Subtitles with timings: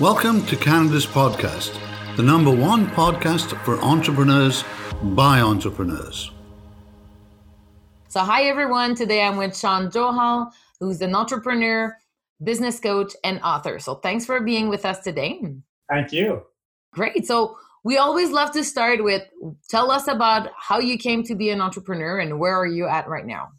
[0.00, 1.78] Welcome to Canada's podcast,
[2.16, 4.64] the number one podcast for entrepreneurs
[5.02, 6.30] by entrepreneurs.
[8.08, 8.94] So, hi everyone.
[8.94, 10.50] Today I'm with Sean Johal,
[10.80, 11.94] who's an entrepreneur,
[12.42, 13.78] business coach, and author.
[13.78, 15.42] So, thanks for being with us today.
[15.90, 16.42] Thank you.
[16.94, 17.26] Great.
[17.26, 19.28] So, we always love to start with
[19.68, 23.08] tell us about how you came to be an entrepreneur and where are you at
[23.08, 23.50] right now?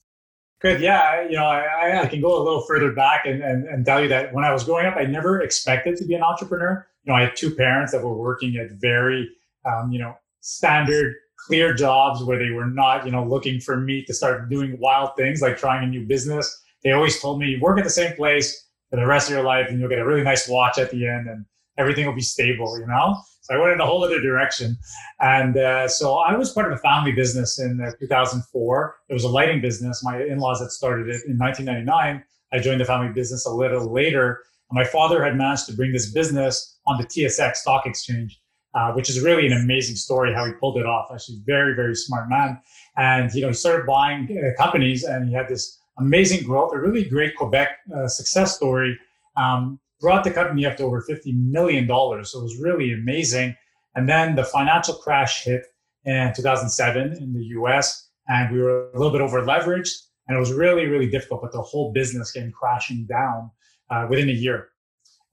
[0.64, 0.80] Good.
[0.80, 1.24] Yeah.
[1.24, 4.08] You know, I, I can go a little further back and, and, and tell you
[4.08, 6.88] that when I was growing up, I never expected to be an entrepreneur.
[7.04, 9.30] You know, I had two parents that were working at very,
[9.66, 14.06] um, you know, standard, clear jobs where they were not, you know, looking for me
[14.06, 16.62] to start doing wild things like trying a new business.
[16.82, 19.68] They always told me, work at the same place for the rest of your life
[19.70, 21.46] and you'll get a really nice watch at the end and
[21.78, 23.16] everything will be stable, you know?
[23.42, 24.78] So I went in a whole other direction.
[25.20, 28.96] And uh, so I was part of a family business in uh, 2004.
[29.10, 30.04] It was a lighting business.
[30.04, 32.24] My in laws had started it in 1999.
[32.54, 34.44] I joined the family business a little later.
[34.72, 38.40] My father had managed to bring this business on the TSX stock exchange,
[38.76, 41.10] uh, which is really an amazing story how he pulled it off.
[41.14, 42.60] Actually, very, very smart man.
[42.96, 46.80] And, you know, he started buying uh, companies and he had this amazing growth, a
[46.80, 48.98] really great Quebec uh, success story.
[49.36, 51.88] Um, brought the company up to over $50 million.
[51.88, 53.56] So it was really amazing.
[53.96, 55.64] And then the financial crash hit
[56.04, 59.96] in 2007 in the US, and we were a little bit over leveraged.
[60.28, 63.50] And it was really, really difficult, but the whole business came crashing down
[63.90, 64.70] uh, within a year.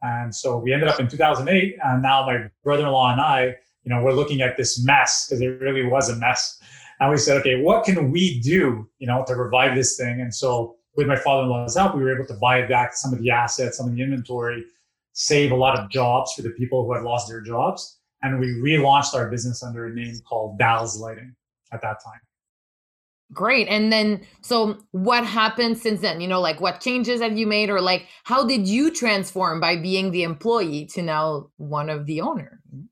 [0.03, 1.77] And so we ended up in 2008.
[1.83, 5.27] And now my brother in law and I, you know, we're looking at this mess
[5.27, 6.61] because it really was a mess.
[7.01, 10.21] And we said, okay, what can we do, you know, to revive this thing?
[10.21, 13.31] And so with my father-in-law's help, we were able to buy back some of the
[13.31, 14.65] assets, some of the inventory,
[15.13, 17.99] save a lot of jobs for the people who had lost their jobs.
[18.23, 21.35] And we relaunched our business under a name called Dal's Lighting
[21.73, 22.21] at that time.
[23.33, 23.69] Great.
[23.69, 26.21] And then, so what happened since then?
[26.21, 29.77] You know, like what changes have you made, or like how did you transform by
[29.77, 32.61] being the employee to now one of the owner?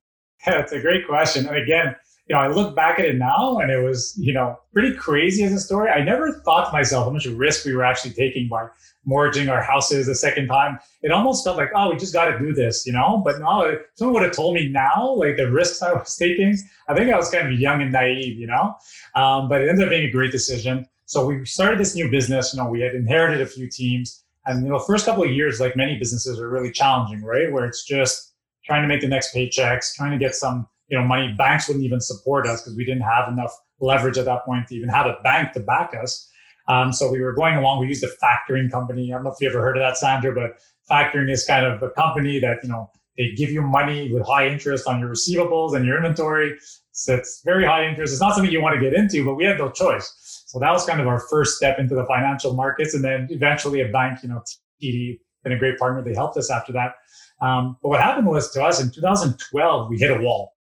[0.47, 1.49] Yeah, it's a great question.
[1.49, 1.97] And again,
[2.29, 5.45] you know, I look back at it now and it was, you know, pretty crazy
[5.45, 5.91] as a story.
[5.91, 8.69] I never thought to myself how much risk we were actually taking by
[9.07, 10.79] mortgaging our houses a second time.
[11.03, 13.23] It almost felt like, oh, we just got to do this, you know?
[13.25, 16.55] But no, if someone would have told me now, like the risks I was taking,
[16.87, 18.75] I think I was kind of young and naive, you know?
[19.15, 20.87] Um, but it ended up being a great decision.
[21.07, 22.53] So we started this new business.
[22.53, 24.23] You know, we had inherited a few teams.
[24.45, 27.51] And, you know, first couple of years, like many businesses, are really challenging, right?
[27.51, 28.35] Where it's just
[28.67, 31.85] trying to make the next paychecks, trying to get some you know, money banks wouldn't
[31.85, 35.07] even support us because we didn't have enough leverage at that point to even have
[35.07, 36.31] a bank to back us.
[36.67, 37.81] Um, so we were going along.
[37.81, 39.13] We used a factoring company.
[39.13, 40.59] I don't know if you ever heard of that, Sandra, but
[40.91, 44.47] factoring is kind of a company that you know they give you money with high
[44.47, 46.57] interest on your receivables and your inventory.
[46.93, 48.13] So it's very high interest.
[48.13, 50.45] It's not something you want to get into, but we had no choice.
[50.47, 53.81] So that was kind of our first step into the financial markets, and then eventually
[53.81, 54.43] a bank, you know,
[54.83, 56.03] TD, been a great partner.
[56.03, 56.95] They helped us after that.
[57.41, 60.55] Um, but what happened was to us in 2012, we hit a wall.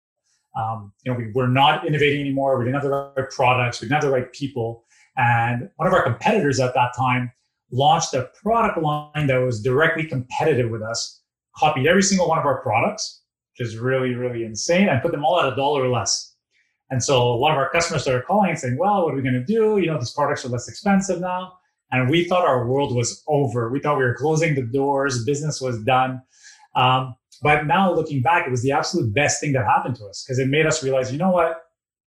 [0.58, 2.58] Um, you know, we were not innovating anymore.
[2.58, 3.80] We didn't have the right products.
[3.80, 4.84] We didn't have the right people.
[5.16, 7.30] And one of our competitors at that time
[7.70, 11.22] launched a product line that was directly competitive with us,
[11.56, 15.24] copied every single one of our products, which is really, really insane, and put them
[15.24, 16.34] all at a dollar less.
[16.90, 19.22] And so a lot of our customers started calling and saying, well, what are we
[19.22, 19.78] going to do?
[19.78, 21.52] You know, these products are less expensive now.
[21.90, 23.70] And we thought our world was over.
[23.70, 26.22] We thought we were closing the doors, business was done.
[26.75, 30.25] Um, but now looking back, it was the absolute best thing that happened to us
[30.25, 31.62] because it made us realize, you know what?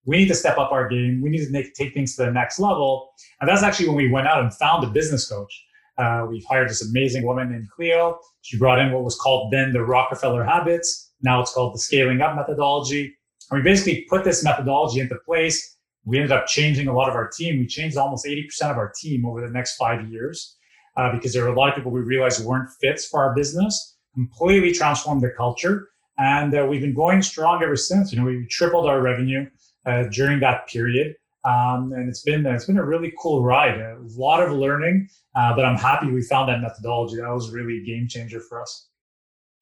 [0.05, 1.21] We need to step up our game.
[1.21, 3.09] We need to make, take things to the next level.
[3.41, 5.65] And that's actually when we went out and found a business coach.
[5.97, 8.19] Uh, we've hired this amazing woman named Cleo.
[8.41, 11.11] She brought in what was called then the Rockefeller Habits.
[11.21, 13.17] Now it's called the Scaling Up methodology.
[13.51, 15.75] And we basically put this methodology into place.
[16.05, 17.59] We ended up changing a lot of our team.
[17.59, 20.55] We changed almost 80% of our team over the next five years
[20.95, 23.96] uh, because there were a lot of people we realized weren't fits for our business
[24.17, 25.89] completely transformed the culture.
[26.17, 28.11] And uh, we've been going strong ever since.
[28.11, 29.47] You know, we tripled our revenue
[29.85, 31.15] uh, during that period.
[31.45, 33.79] Um, and it's been it's been a really cool ride.
[33.79, 37.17] A lot of learning, uh, but I'm happy we found that methodology.
[37.17, 38.89] That was really a game changer for us.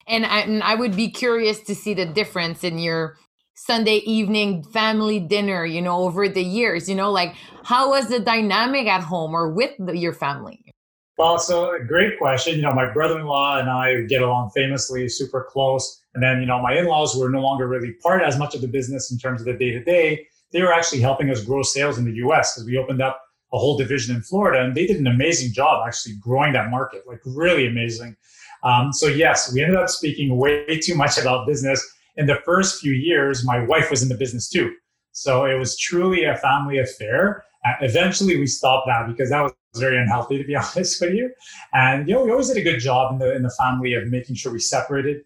[0.07, 3.17] And I, and I would be curious to see the difference in your
[3.55, 5.63] Sunday evening family dinner.
[5.65, 6.89] You know, over the years.
[6.89, 10.65] You know, like how was the dynamic at home or with the, your family?
[11.17, 12.55] Well, so great question.
[12.57, 16.01] You know, my brother-in-law and I get along famously, super close.
[16.13, 18.67] And then, you know, my in-laws were no longer really part as much of the
[18.67, 20.27] business in terms of the day-to-day.
[20.51, 23.21] They were actually helping us grow sales in the US because we opened up
[23.53, 27.03] a whole division in Florida and they did an amazing job actually growing that market,
[27.07, 28.17] like really amazing.
[28.63, 31.85] Um, so yes, we ended up speaking way too much about business.
[32.17, 34.73] In the first few years, my wife was in the business too.
[35.13, 37.45] So it was truly a family affair.
[37.63, 41.31] Uh, eventually, we stopped that because that was very unhealthy, to be honest with you.
[41.73, 44.07] And you know, we always did a good job in the in the family of
[44.07, 45.21] making sure we separated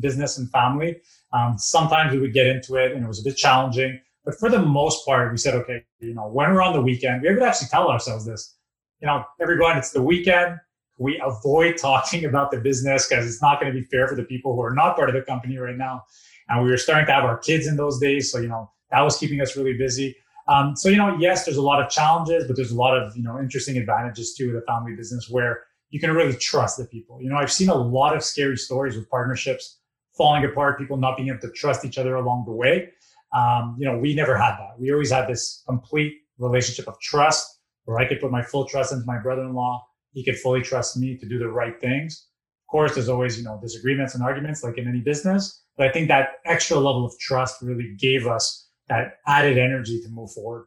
[0.00, 1.00] business and family.
[1.32, 4.00] Um, sometimes we would get into it, and it was a bit challenging.
[4.24, 7.22] But for the most part, we said, okay, you know, when we're on the weekend,
[7.22, 8.54] we would actually tell ourselves this.
[9.00, 10.58] You know, everyone, it's the weekend.
[10.98, 14.22] We avoid talking about the business because it's not going to be fair for the
[14.24, 16.04] people who are not part of the company right now.
[16.48, 19.00] And we were starting to have our kids in those days, so you know that
[19.00, 20.16] was keeping us really busy.
[20.48, 23.16] Um, so you know, yes, there's a lot of challenges, but there's a lot of
[23.16, 27.20] you know interesting advantages to the family business where you can really trust the people.
[27.22, 29.78] You know, I've seen a lot of scary stories with partnerships
[30.16, 32.90] falling apart, people not being able to trust each other along the way.
[33.34, 34.78] Um, you know, we never had that.
[34.78, 38.92] We always had this complete relationship of trust where I could put my full trust
[38.92, 39.84] into my brother-in-law.
[40.12, 42.26] He could fully trust me to do the right things.
[42.68, 45.62] Of course, there's always, you know, disagreements and arguments like in any business.
[45.76, 50.08] But I think that extra level of trust really gave us that added energy to
[50.08, 50.66] move forward.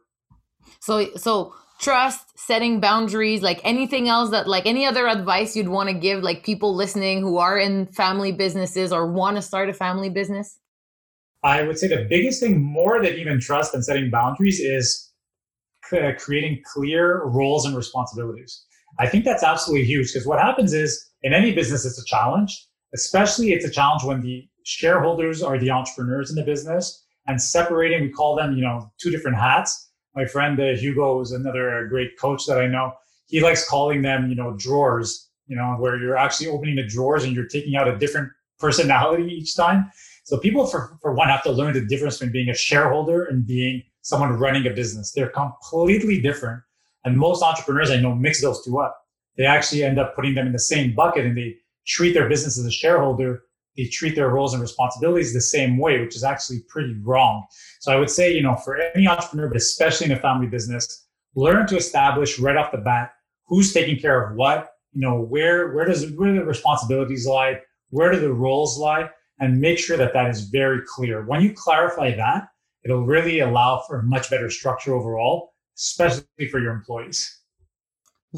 [0.80, 5.88] So, so trust, setting boundaries, like anything else that, like any other advice you'd want
[5.88, 9.74] to give, like people listening who are in family businesses or want to start a
[9.74, 10.58] family business?
[11.42, 15.12] I would say the biggest thing, more than even trust and setting boundaries, is
[15.82, 18.64] creating clear roles and responsibilities.
[18.98, 22.66] I think that's absolutely huge because what happens is in any business, it's a challenge.
[22.94, 28.02] Especially, it's a challenge when the shareholders are the entrepreneurs in the business and separating.
[28.02, 29.90] We call them, you know, two different hats.
[30.14, 32.92] My friend uh, Hugo is another great coach that I know.
[33.26, 35.28] He likes calling them, you know, drawers.
[35.48, 39.32] You know, where you're actually opening the drawers and you're taking out a different personality
[39.32, 39.88] each time.
[40.24, 43.46] So people, for, for one, have to learn the difference between being a shareholder and
[43.46, 45.12] being someone running a business.
[45.12, 46.62] They're completely different.
[47.04, 49.00] And most entrepreneurs I know mix those two up.
[49.36, 51.56] They actually end up putting them in the same bucket and they
[51.86, 53.42] treat their business as a shareholder.
[53.76, 57.44] They treat their roles and responsibilities the same way, which is actually pretty wrong.
[57.80, 61.06] So I would say, you know, for any entrepreneur, but especially in a family business,
[61.34, 63.12] learn to establish right off the bat
[63.46, 67.60] who's taking care of what, you know, where, where does, where do the responsibilities lie?
[67.90, 69.10] Where do the roles lie?
[69.38, 71.24] and make sure that that is very clear.
[71.24, 72.48] When you clarify that,
[72.84, 77.35] it'll really allow for much better structure overall, especially for your employees.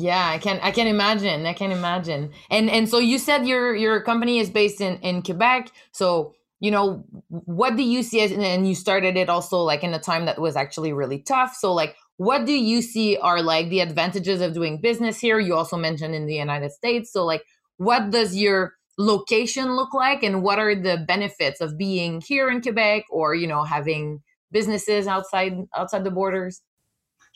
[0.01, 1.47] Yeah, I can I can imagine.
[1.47, 2.31] I can imagine.
[2.51, 5.73] And and so you said your your company is based in in Quebec.
[5.93, 9.95] So, you know, what do you see as and you started it also like in
[9.95, 11.55] a time that was actually really tough.
[11.55, 15.39] So like what do you see are like the advantages of doing business here?
[15.41, 17.13] You also mentioned in the United States.
[17.13, 17.43] So like
[17.79, 22.61] what does your location look like and what are the benefits of being here in
[22.61, 24.23] Quebec or you know having
[24.53, 26.63] businesses outside outside the borders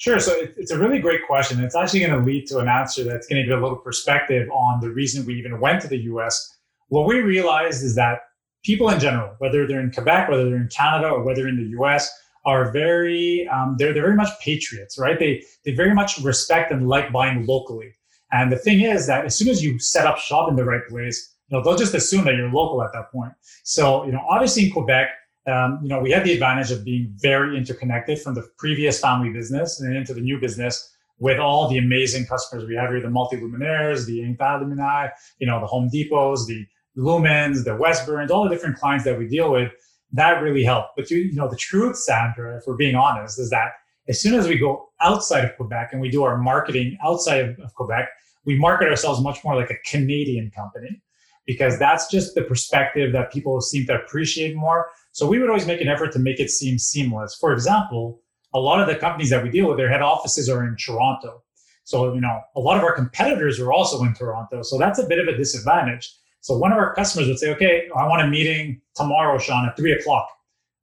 [0.03, 0.19] Sure.
[0.19, 1.63] So it's a really great question.
[1.63, 4.51] It's actually going to lead to an answer that's going to give a little perspective
[4.51, 6.59] on the reason we even went to the US.
[6.89, 8.23] What we realized is that
[8.65, 11.79] people in general, whether they're in Quebec, whether they're in Canada, or whether in the
[11.81, 12.13] US,
[12.45, 15.21] are very um, they're they're very much patriots, right?
[15.21, 17.95] They they very much respect and like buying locally.
[18.33, 20.85] And the thing is that as soon as you set up shop in the right
[20.89, 23.35] place, you know, they'll just assume that you're local at that point.
[23.63, 25.11] So, you know, obviously in Quebec,
[25.47, 29.31] um, you know, we had the advantage of being very interconnected from the previous family
[29.31, 33.11] business and into the new business with all the amazing customers we have here, the
[33.11, 36.67] multi-luminaires, the Inter you know, the Home Depots, the
[36.97, 39.71] Lumens, the Westburnes, all the different clients that we deal with.
[40.13, 40.91] That really helped.
[40.97, 43.73] But you, you know, the truth, Sandra, if we're being honest, is that
[44.09, 47.59] as soon as we go outside of Quebec and we do our marketing outside of,
[47.61, 48.09] of Quebec,
[48.45, 51.01] we market ourselves much more like a Canadian company
[51.47, 54.89] because that's just the perspective that people seem to appreciate more.
[55.13, 57.37] So we would always make an effort to make it seem seamless.
[57.39, 58.21] For example,
[58.55, 61.43] a lot of the companies that we deal with, their head offices are in Toronto.
[61.85, 64.63] So, you know, a lot of our competitors are also in Toronto.
[64.63, 66.11] So that's a bit of a disadvantage.
[66.41, 69.77] So one of our customers would say, okay, I want a meeting tomorrow, Sean, at
[69.77, 70.29] three o'clock.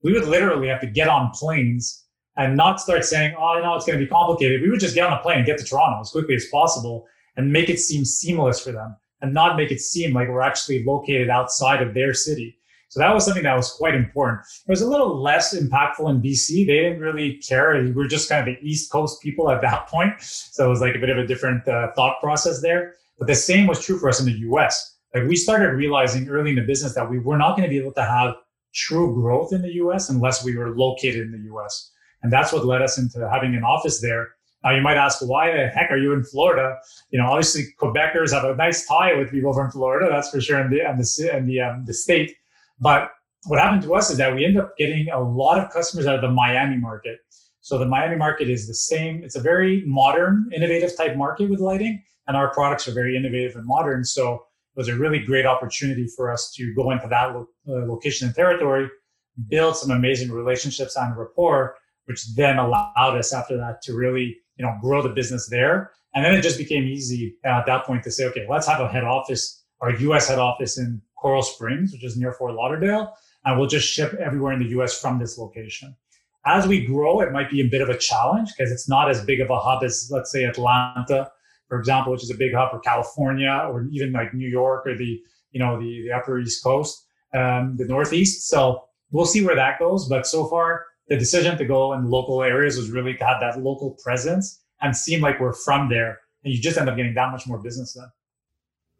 [0.03, 2.05] We would literally have to get on planes
[2.37, 4.61] and not start saying, oh, I know it's going to be complicated.
[4.61, 7.07] We would just get on a plane and get to Toronto as quickly as possible
[7.35, 10.83] and make it seem seamless for them and not make it seem like we're actually
[10.85, 12.58] located outside of their city.
[12.89, 14.41] So that was something that was quite important.
[14.67, 16.65] It was a little less impactful in BC.
[16.65, 17.81] They didn't really care.
[17.81, 20.21] We were just kind of the East Coast people at that point.
[20.21, 22.95] So it was like a bit of a different uh, thought process there.
[23.17, 24.97] But the same was true for us in the US.
[25.13, 27.79] Like we started realizing early in the business that we were not going to be
[27.79, 28.35] able to have
[28.73, 31.91] true growth in the US unless we were located in the US.
[32.23, 34.29] And that's what led us into having an office there
[34.63, 36.77] now you might ask, why the heck are you in Florida?
[37.11, 40.59] You know, obviously Quebecers have a nice tie with people from Florida, that's for sure,
[40.59, 42.35] in the and the and the um, the state.
[42.79, 43.11] But
[43.47, 46.15] what happened to us is that we end up getting a lot of customers out
[46.15, 47.19] of the Miami market.
[47.61, 49.23] So the Miami market is the same.
[49.23, 53.55] It's a very modern, innovative type market with lighting, and our products are very innovative
[53.55, 54.03] and modern.
[54.03, 57.85] So it was a really great opportunity for us to go into that lo- uh,
[57.85, 58.89] location and territory,
[59.49, 64.65] build some amazing relationships and rapport, which then allowed us after that to really you
[64.65, 65.91] know, grow the business there.
[66.13, 68.89] And then it just became easy at that point to say, okay, let's have a
[68.89, 73.13] head office, our US head office in Coral Springs, which is near Fort Lauderdale,
[73.45, 75.95] and we'll just ship everywhere in the US from this location.
[76.45, 79.23] As we grow, it might be a bit of a challenge because it's not as
[79.25, 81.29] big of a hub as, let's say, Atlanta,
[81.67, 84.95] for example, which is a big hub for California or even like New York or
[84.95, 85.21] the,
[85.51, 88.47] you know, the, the Upper East Coast, um, the Northeast.
[88.47, 90.07] So we'll see where that goes.
[90.07, 93.61] But so far, the decision to go in local areas was really to have that
[93.61, 96.19] local presence and seem like we're from there.
[96.43, 98.09] And you just end up getting that much more business then.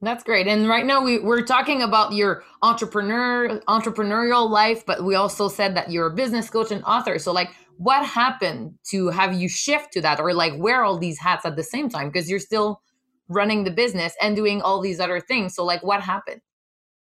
[0.01, 0.47] That's great.
[0.47, 5.75] And right now we, we're talking about your entrepreneur entrepreneurial life, but we also said
[5.75, 7.19] that you're a business coach and author.
[7.19, 11.19] So like what happened to have you shift to that or like wear all these
[11.19, 12.09] hats at the same time?
[12.09, 12.81] Because you're still
[13.27, 15.53] running the business and doing all these other things.
[15.55, 16.41] So like what happened?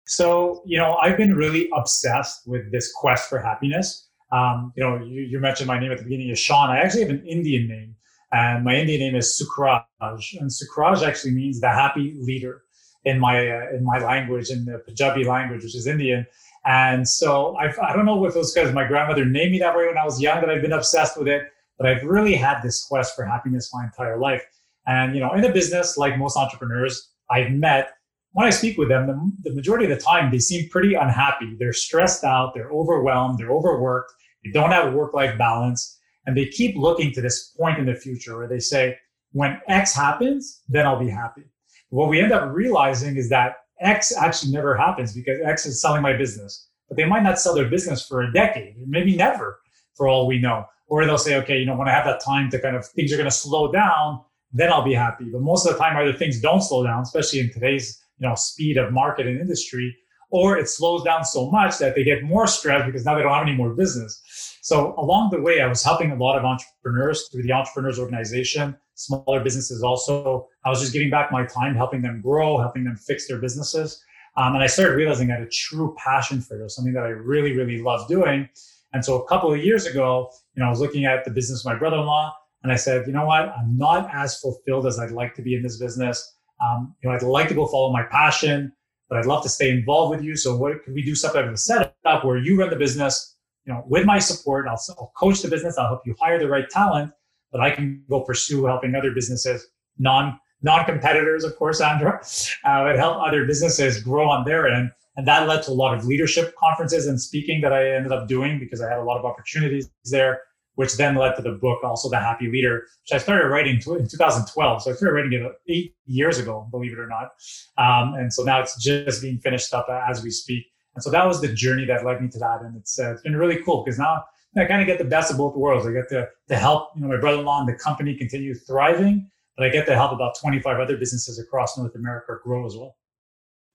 [0.06, 4.08] So, you know, I've been really obsessed with this quest for happiness.
[4.32, 6.70] Um, you know, you, you mentioned my name at the beginning is Sean.
[6.70, 7.94] I actually have an Indian name.
[8.32, 9.84] And my Indian name is Sukraj.
[10.00, 12.62] And Sukraj actually means the happy leader
[13.06, 16.26] in my uh, in my language, in the Punjabi language, which is Indian.
[16.66, 19.86] And so I've, I don't know if those guys, my grandmother named me that way
[19.86, 21.42] when I was young, that I've been obsessed with it.
[21.78, 24.44] But I've really had this quest for happiness my entire life.
[24.86, 26.94] And you know, in a business, like most entrepreneurs
[27.30, 27.92] I've met,
[28.32, 31.56] when I speak with them, the, the majority of the time they seem pretty unhappy.
[31.58, 34.12] They're stressed out, they're overwhelmed, they're overworked,
[34.44, 37.94] they don't have a work-life balance, and they keep looking to this point in the
[37.94, 38.98] future where they say,
[39.32, 41.44] when X happens, then I'll be happy.
[41.90, 46.02] What we end up realizing is that X actually never happens because X is selling
[46.02, 49.60] my business, but they might not sell their business for a decade, maybe never,
[49.94, 50.64] for all we know.
[50.88, 53.12] Or they'll say, okay, you know, when I have that time to kind of things
[53.12, 54.20] are going to slow down,
[54.52, 55.26] then I'll be happy.
[55.30, 58.34] But most of the time, either things don't slow down, especially in today's you know
[58.34, 59.94] speed of market and industry,
[60.30, 63.34] or it slows down so much that they get more stressed because now they don't
[63.34, 64.22] have any more business.
[64.62, 68.76] So along the way, I was helping a lot of entrepreneurs through the Entrepreneurs Organization,
[68.96, 70.48] smaller businesses also.
[70.64, 74.02] I was just giving back my time, helping them grow, helping them fix their businesses.
[74.36, 77.08] Um, and I started realizing I had a true passion for it, something that I
[77.08, 78.48] really, really love doing.
[78.92, 81.60] And so a couple of years ago, you know, I was looking at the business
[81.60, 85.10] of my brother-in-law, and I said, you know what, I'm not as fulfilled as I'd
[85.10, 86.34] like to be in this business.
[86.60, 88.72] Um, you know, I'd like to go follow my passion,
[89.08, 90.36] but I'd love to stay involved with you.
[90.36, 93.72] So what could we do something of a setup where you run the business, you
[93.72, 96.68] know, with my support, I'll, I'll coach the business, I'll help you hire the right
[96.68, 97.12] talent,
[97.52, 99.66] but I can go pursue helping other businesses,
[99.98, 102.20] non non-competitors, of course, Andra,
[102.64, 104.90] uh, but help other businesses grow on their end.
[105.16, 108.28] And that led to a lot of leadership conferences and speaking that I ended up
[108.28, 110.40] doing because I had a lot of opportunities there,
[110.74, 113.80] which then led to the book, also The Happy Leader, which I started writing in
[113.80, 114.82] 2012.
[114.82, 117.30] So I started writing it eight years ago, believe it or not.
[117.78, 120.66] Um, and so now it's just being finished up as we speak.
[120.94, 122.60] And so that was the journey that led me to that.
[122.62, 124.24] And it's, uh, it's been really cool because now
[124.56, 125.86] I kind of get the best of both worlds.
[125.86, 129.66] I get to, to help, you know, my brother-in-law and the company continue thriving, but
[129.66, 132.96] I get to help about 25 other businesses across North America grow as well.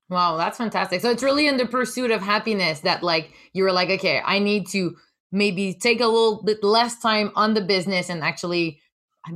[0.09, 1.01] Wow, that's fantastic.
[1.01, 4.39] So it's really in the pursuit of happiness that like you were like, okay, I
[4.39, 4.95] need to
[5.31, 8.81] maybe take a little bit less time on the business and actually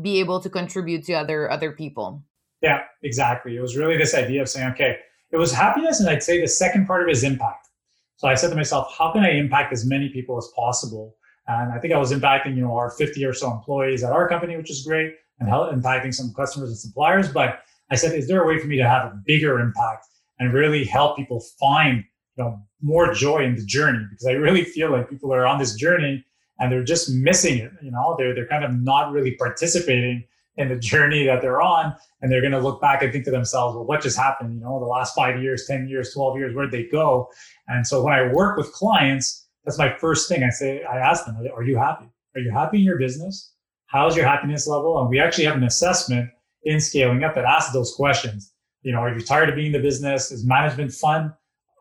[0.02, 2.24] be able to contribute to other other people.
[2.62, 3.56] Yeah, exactly.
[3.56, 4.98] It was really this idea of saying, okay,
[5.32, 7.70] it was happiness, and I'd say the second part of it is impact.
[8.18, 11.16] So I said to myself, how can I impact as many people as possible?
[11.48, 14.28] And I think I was impacting, you know, our 50 or so employees at our
[14.28, 17.32] company, which is great, and help, impacting some customers and suppliers.
[17.32, 17.60] But
[17.92, 20.08] I said, is there a way for me to have a bigger impact
[20.40, 22.04] and really help people find,
[22.38, 24.04] you know, more joy in the journey?
[24.10, 26.26] Because I really feel like people are on this journey
[26.60, 27.72] and they're just missing it.
[27.82, 30.24] You know, they're they're kind of not really participating
[30.58, 33.32] in the journey that they're on, and they're going to look back and think to
[33.32, 34.56] themselves, well, what just happened?
[34.56, 37.30] You know, the last five years, ten years, twelve years, where'd they go?
[37.68, 40.44] And so when I work with clients that's my first thing.
[40.44, 42.06] I say, I ask them, are you happy?
[42.36, 43.54] Are you happy in your business?
[43.88, 45.00] How's your happiness level?
[45.00, 46.30] And we actually have an assessment
[46.64, 48.54] in scaling up that asks those questions.
[48.82, 50.32] You know, are you tired of being in the business?
[50.32, 51.34] Is management fun?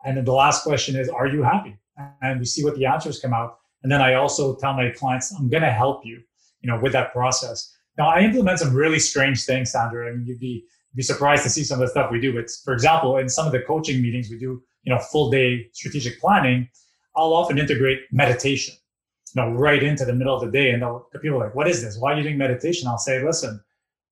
[0.05, 1.77] And then the last question is, are you happy?
[2.21, 3.57] And we see what the answers come out.
[3.83, 6.21] And then I also tell my clients, I'm going to help you,
[6.61, 7.71] you know, with that process.
[7.97, 10.09] Now I implement some really strange things, Sandra.
[10.09, 10.65] I mean, you'd be
[10.95, 12.33] be surprised to see some of the stuff we do.
[12.33, 15.67] But for example, in some of the coaching meetings, we do, you know, full day
[15.73, 16.69] strategic planning.
[17.17, 18.75] I'll often integrate meditation,
[19.33, 20.71] you know, right into the middle of the day.
[20.71, 21.97] And the people are like, what is this?
[21.97, 22.87] Why are you doing meditation?
[22.87, 23.61] I'll say, listen,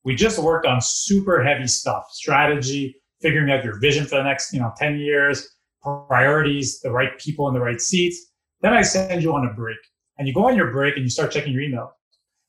[0.03, 4.53] we just worked on super heavy stuff, strategy, figuring out your vision for the next,
[4.53, 8.31] you know, 10 years, priorities, the right people in the right seats.
[8.61, 9.77] Then I send you on a break
[10.17, 11.91] and you go on your break and you start checking your email.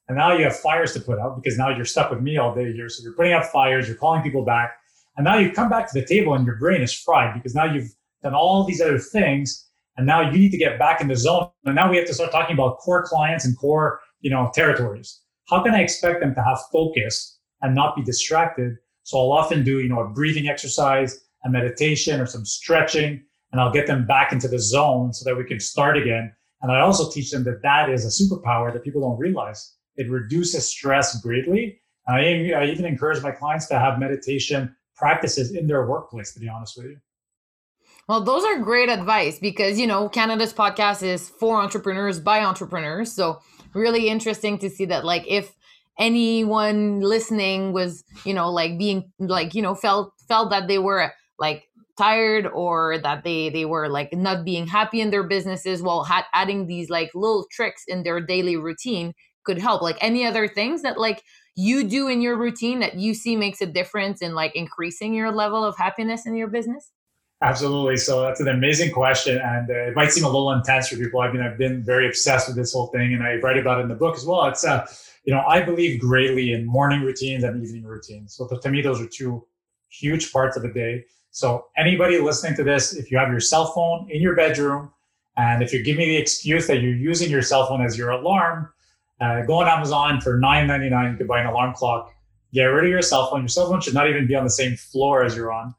[0.08, 2.54] And now you have fires to put out because now you're stuck with me all
[2.54, 2.88] day here.
[2.88, 4.76] So you're putting out fires, you're calling people back.
[5.16, 7.64] And now you come back to the table and your brain is fried because now
[7.64, 11.16] you've done all these other things and now you need to get back in the
[11.16, 11.48] zone.
[11.64, 15.20] And now we have to start talking about core clients and core, you know, territories.
[15.48, 18.76] how can I expect them to have focus and not be distracted?
[19.02, 23.22] So I'll often do, you know, a breathing exercise, a meditation or some stretching,
[23.52, 26.32] and I'll get them back into the zone so that we can start again.
[26.62, 29.74] And I also teach them that that is a superpower that people don't realize.
[29.96, 31.80] It reduces stress greatly.
[32.08, 36.48] I, I even encourage my clients to have meditation practices in their workplace, to be
[36.48, 36.96] honest with you.
[38.08, 43.12] Well, those are great advice because, you know, Canada's podcast is for entrepreneurs by entrepreneurs.
[43.12, 43.40] So,
[43.75, 45.54] really interesting to see that, like, if
[45.99, 51.12] anyone listening was, you know, like being, like, you know, felt, felt that they were
[51.38, 51.64] like
[51.96, 56.66] tired or that they, they were like not being happy in their businesses, ha- adding
[56.66, 59.14] these like little tricks in their daily routine
[59.46, 59.80] could help.
[59.82, 61.23] Like, any other things that, like,
[61.56, 65.30] you do in your routine that you see makes a difference in like increasing your
[65.32, 66.90] level of happiness in your business?
[67.44, 67.98] Absolutely.
[67.98, 71.20] So that's an amazing question, and uh, it might seem a little intense for people.
[71.20, 73.82] I mean, I've been very obsessed with this whole thing, and I write about it
[73.82, 74.46] in the book as well.
[74.46, 74.86] It's, uh,
[75.24, 78.34] you know, I believe greatly in morning routines and evening routines.
[78.34, 79.46] So to me, those are two
[79.90, 81.04] huge parts of a day.
[81.32, 84.90] So anybody listening to this, if you have your cell phone in your bedroom,
[85.36, 88.08] and if you give me the excuse that you're using your cell phone as your
[88.08, 88.70] alarm,
[89.20, 91.12] uh, go on Amazon for $9.99.
[91.12, 92.10] You could buy an alarm clock.
[92.54, 93.40] Get rid of your cell phone.
[93.40, 95.74] Your cell phone should not even be on the same floor as you're on.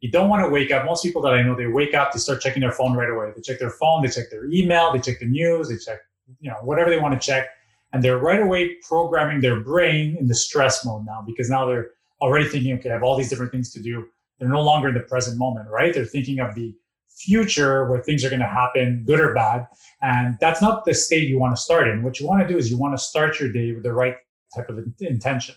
[0.00, 0.84] You don't want to wake up.
[0.84, 3.32] Most people that I know, they wake up, they start checking their phone right away.
[3.34, 5.98] They check their phone, they check their email, they check the news, they check,
[6.40, 7.48] you know, whatever they want to check.
[7.92, 11.90] And they're right away programming their brain in the stress mode now because now they're
[12.20, 14.06] already thinking, okay, I have all these different things to do.
[14.38, 15.92] They're no longer in the present moment, right?
[15.92, 16.74] They're thinking of the
[17.08, 19.66] future where things are going to happen, good or bad.
[20.02, 22.02] And that's not the state you want to start in.
[22.02, 24.14] What you want to do is you want to start your day with the right
[24.54, 25.56] type of intention.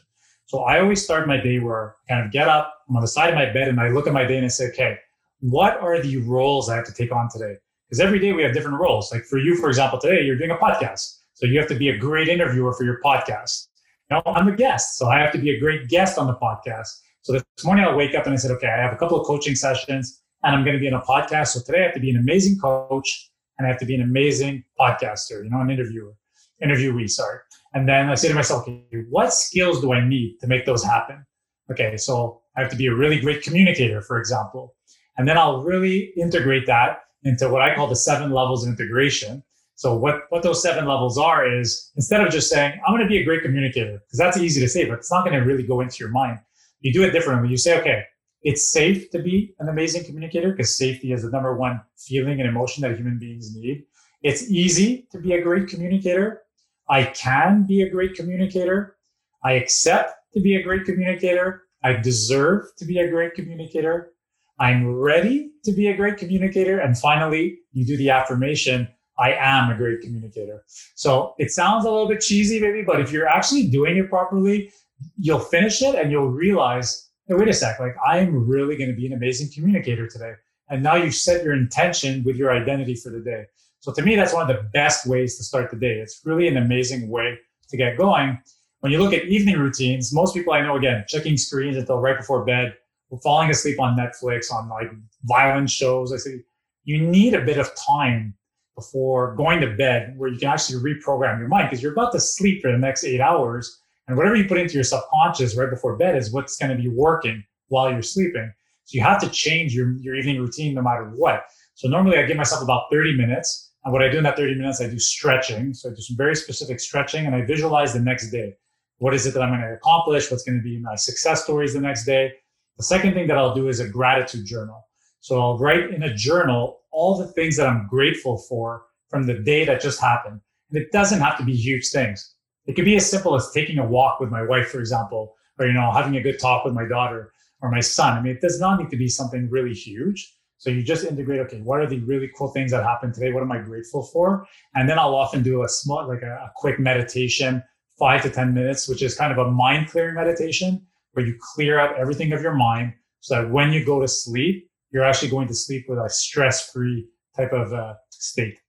[0.52, 3.08] So I always start my day where I kind of get up, I'm on the
[3.08, 4.98] side of my bed, and I look at my day and I say, okay,
[5.40, 7.56] what are the roles I have to take on today?
[7.88, 9.14] Because every day we have different roles.
[9.14, 11.20] Like for you, for example, today you're doing a podcast.
[11.36, 13.68] So you have to be a great interviewer for your podcast.
[14.10, 16.90] Now I'm a guest, so I have to be a great guest on the podcast.
[17.22, 19.26] So this morning I wake up and I said, okay, I have a couple of
[19.26, 21.48] coaching sessions and I'm going to be in a podcast.
[21.48, 24.02] So today I have to be an amazing coach and I have to be an
[24.02, 26.14] amazing podcaster, you know, an interviewer,
[26.62, 27.40] interviewee, sorry.
[27.74, 30.84] And then I say to myself, okay, what skills do I need to make those
[30.84, 31.26] happen?
[31.72, 34.76] Okay, so I have to be a really great communicator, for example.
[35.18, 39.44] And then I'll really integrate that into what I call the seven levels of integration.
[39.76, 43.10] So what, what those seven levels are is instead of just saying, I'm going to
[43.10, 45.64] be a great communicator, because that's easy to say, but it's not going to really
[45.64, 46.40] go into your mind.
[46.82, 47.50] You do it differently.
[47.50, 48.04] You say, okay,
[48.44, 52.50] it's safe to be an amazing communicator because safety is the number one feeling and
[52.50, 53.84] emotion that human beings need.
[54.24, 56.42] It's easy to be a great communicator.
[56.90, 58.98] I can be a great communicator.
[59.44, 61.64] I accept to be a great communicator.
[61.84, 64.14] I deserve to be a great communicator.
[64.60, 66.80] I'm ready to be a great communicator.
[66.80, 68.88] And finally, you do the affirmation
[69.22, 70.64] I am a great communicator.
[70.96, 74.72] So it sounds a little bit cheesy, maybe, but if you're actually doing it properly,
[75.18, 78.96] you'll finish it and you'll realize hey, wait a sec, like I'm really going to
[78.96, 80.34] be an amazing communicator today.
[80.70, 83.46] And now you've set your intention with your identity for the day.
[83.82, 86.00] So to me, that's one of the best ways to start the day.
[86.00, 87.38] It's really an amazing way
[87.70, 88.40] to get going.
[88.80, 92.18] When you look at evening routines, most people I know, again, checking screens until right
[92.18, 92.76] before bed,
[93.24, 94.92] falling asleep on Netflix, on like
[95.24, 96.14] violent shows.
[96.14, 96.44] I say
[96.84, 98.36] you need a bit of time
[98.76, 102.20] before going to bed where you can actually reprogram your mind because you're about to
[102.20, 105.96] sleep for the next eight hours and whatever you put into your subconscious right before
[105.98, 108.52] bed is what's going to be working while you're sleeping.
[108.86, 111.46] So you have to change your, your evening routine no matter what.
[111.76, 113.71] So normally I give myself about 30 minutes.
[113.84, 115.74] And what I do in that 30 minutes, I do stretching.
[115.74, 118.56] So I do some very specific stretching and I visualize the next day.
[119.00, 120.30] What is it that I'm going to accomplish?
[120.30, 122.34] What's going to be my success stories the next day?
[122.78, 124.88] The second thing that I'll do is a gratitude journal.
[125.22, 129.34] So I'll write in a journal all the things that I'm grateful for from the
[129.34, 130.42] day that just happened.
[130.70, 132.36] And it doesn't have to be huge things.
[132.66, 135.66] It could be as simple as taking a walk with my wife, for example, or
[135.66, 138.18] you know, having a good talk with my daughter or my son.
[138.18, 140.36] I mean, it does not need to be something really huge.
[140.62, 143.32] So you just integrate, okay, what are the really cool things that happened today?
[143.32, 144.46] What am I grateful for?
[144.76, 147.64] And then I'll often do a small, like a, a quick meditation,
[147.98, 151.80] five to 10 minutes, which is kind of a mind clearing meditation where you clear
[151.80, 155.48] out everything of your mind so that when you go to sleep, you're actually going
[155.48, 158.60] to sleep with a stress free type of uh, state.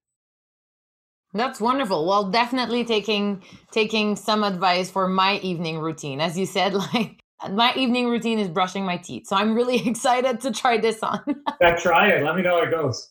[1.34, 2.06] That's wonderful.
[2.06, 6.22] Well, definitely taking taking some advice for my evening routine.
[6.22, 9.26] As you said, like my evening routine is brushing my teeth.
[9.26, 11.20] So I'm really excited to try this on.
[11.60, 12.24] yeah, try it.
[12.24, 13.08] Let me know how it goes.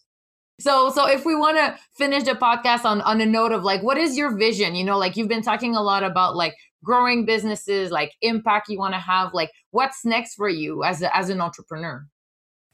[0.60, 3.82] So so if we want to finish the podcast on on a note of like
[3.82, 4.76] what is your vision?
[4.76, 8.78] You know, like you've been talking a lot about like growing businesses, like impact you
[8.78, 12.06] want to have, like what's next for you as a, as an entrepreneur?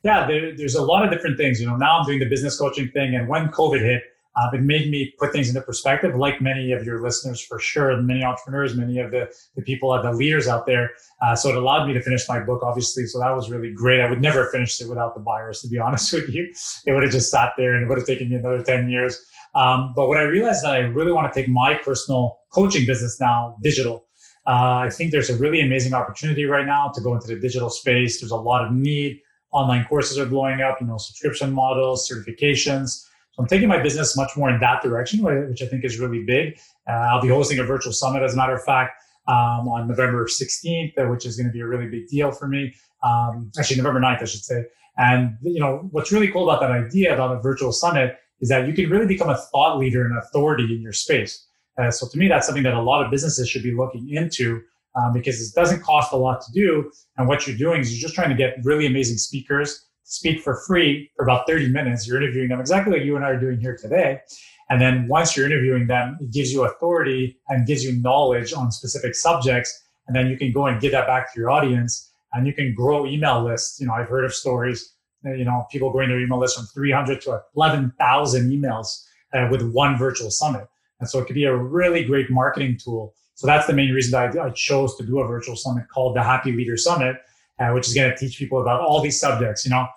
[0.03, 1.59] Yeah, there, there's a lot of different things.
[1.59, 4.03] You know, now I'm doing the business coaching thing and when COVID hit,
[4.37, 7.99] uh, it made me put things into perspective, like many of your listeners for sure,
[8.01, 10.91] many entrepreneurs, many of the, the people, the leaders out there.
[11.21, 13.05] Uh, so it allowed me to finish my book, obviously.
[13.05, 13.99] So that was really great.
[13.99, 16.53] I would never have finished it without the buyers, to be honest with you.
[16.85, 19.19] It would have just sat there and it would have taken me another 10 years.
[19.55, 23.19] Um, but what I realized that I really want to take my personal coaching business
[23.19, 24.05] now digital.
[24.45, 27.69] Uh, I think there's a really amazing opportunity right now to go into the digital
[27.69, 28.21] space.
[28.21, 29.19] There's a lot of need.
[29.51, 33.06] Online courses are blowing up, you know, subscription models, certifications.
[33.37, 36.23] So I'm taking my business much more in that direction, which I think is really
[36.23, 36.59] big.
[36.89, 40.25] Uh, I'll be hosting a virtual summit, as a matter of fact, um, on November
[40.25, 42.73] 16th, uh, which is going to be a really big deal for me.
[43.03, 44.65] Um, actually, November 9th, I should say.
[44.97, 48.67] And you know what's really cool about that idea about a virtual summit is that
[48.67, 51.45] you can really become a thought leader and authority in your space.
[51.77, 54.63] Uh, so to me, that's something that a lot of businesses should be looking into
[54.95, 56.91] um, because it doesn't cost a lot to do.
[57.17, 60.61] And what you're doing is you're just trying to get really amazing speakers speak for
[60.65, 62.07] free for about 30 minutes.
[62.07, 64.21] You're interviewing them exactly like you and I are doing here today.
[64.69, 68.71] And then once you're interviewing them, it gives you authority and gives you knowledge on
[68.71, 69.83] specific subjects.
[70.07, 72.73] And then you can go and get that back to your audience and you can
[72.73, 73.79] grow email lists.
[73.79, 74.93] You know, I've heard of stories,
[75.23, 79.97] you know, people growing their email list from 300 to 11,000 emails uh, with one
[79.97, 80.67] virtual summit.
[80.99, 83.13] And so it could be a really great marketing tool.
[83.35, 86.15] So that's the main reason that I, I chose to do a virtual summit called
[86.15, 87.17] the Happy Leader Summit,
[87.59, 89.65] uh, which is going to teach people about all these subjects.
[89.65, 89.87] You know,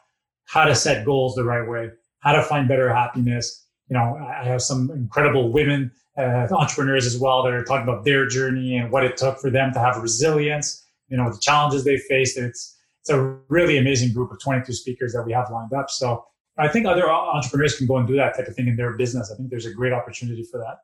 [0.51, 3.65] how to set goals the right way, how to find better happiness.
[3.89, 8.05] You know, I have some incredible women uh, entrepreneurs as well that are talking about
[8.05, 10.85] their journey and what it took for them to have resilience.
[11.09, 12.37] You know, the challenges they faced.
[12.37, 15.89] It's it's a really amazing group of 22 speakers that we have lined up.
[15.89, 16.25] So
[16.59, 19.31] I think other entrepreneurs can go and do that type of thing in their business.
[19.33, 20.79] I think there's a great opportunity for that.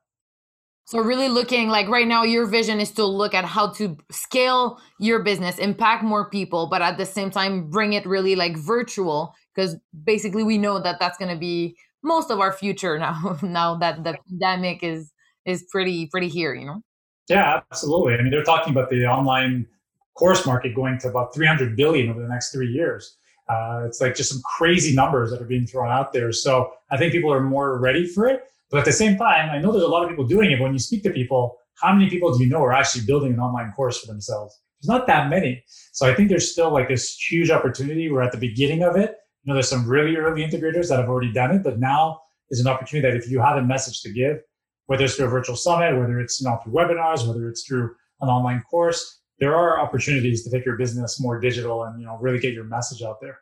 [0.85, 4.79] So really looking like right now your vision is to look at how to scale
[4.99, 9.35] your business, impact more people, but at the same time bring it really like virtual
[9.57, 13.75] because basically we know that that's going to be most of our future now now
[13.75, 15.11] that the pandemic is
[15.45, 16.81] is pretty pretty here, you know.
[17.27, 18.13] Yeah, absolutely.
[18.13, 19.65] I mean they're talking about the online
[20.13, 23.17] course market going to about 300 billion over the next 3 years.
[23.49, 26.31] Uh, it's like just some crazy numbers that are being thrown out there.
[26.33, 29.59] So I think people are more ready for it but at the same time, I
[29.59, 30.57] know there's a lot of people doing it.
[30.57, 33.33] But when you speak to people, how many people do you know are actually building
[33.33, 34.59] an online course for themselves?
[34.81, 35.63] There's not that many.
[35.93, 38.11] So I think there's still like this huge opportunity.
[38.11, 39.15] We're at the beginning of it.
[39.47, 42.67] Know, there's some really early integrators that have already done it, but now is an
[42.67, 44.39] opportunity that if you have a message to give,
[44.87, 47.95] whether it's through a virtual summit, whether it's you know through webinars, whether it's through
[48.21, 52.17] an online course, there are opportunities to take your business more digital and you know
[52.19, 53.39] really get your message out there.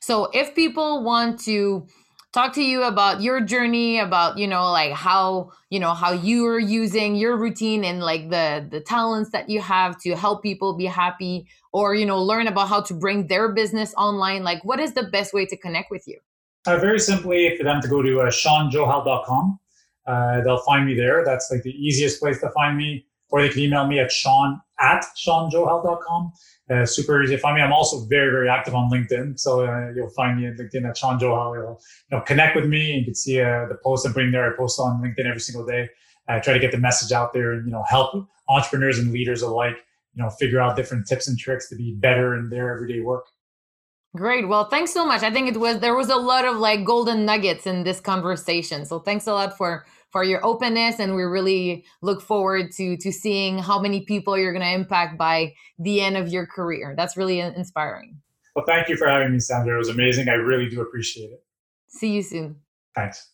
[0.00, 1.86] So if people want to
[2.32, 6.58] talk to you about your journey about you know like how you know how you're
[6.58, 10.86] using your routine and like the the talents that you have to help people be
[10.86, 14.44] happy or you know learn about how to bring their business online.
[14.44, 16.18] Like what is the best way to connect with you?
[16.66, 19.58] Uh, very simply for them to go to uh, seanjohal.com
[20.06, 21.24] uh, they'll find me there.
[21.24, 23.06] That's like the easiest place to find me.
[23.28, 26.32] Or they can email me at sean at seanjohal.com
[26.70, 27.62] uh, super easy to find me.
[27.62, 29.38] I'm also very, very active on LinkedIn.
[29.38, 31.56] So uh, you'll find me at LinkedIn at Sean Johal.
[31.56, 32.98] You'll you know, connect with me.
[32.98, 34.52] You can see uh, the posts I'm putting there.
[34.52, 35.88] I post on LinkedIn every single day.
[36.28, 38.14] I try to get the message out there and, you know, help
[38.48, 39.76] entrepreneurs and leaders alike,
[40.14, 43.26] you know, figure out different tips and tricks to be better in their everyday work.
[44.14, 44.46] Great.
[44.46, 45.22] Well, thanks so much.
[45.22, 48.84] I think it was there was a lot of like golden nuggets in this conversation.
[48.84, 53.12] So thanks a lot for for your openness and we really look forward to to
[53.12, 56.94] seeing how many people you're going to impact by the end of your career.
[56.96, 58.20] That's really inspiring.
[58.54, 59.74] Well thank you for having me sandra.
[59.74, 60.28] It was amazing.
[60.28, 61.44] I really do appreciate it.
[61.88, 62.56] See you soon.
[62.94, 63.29] Thanks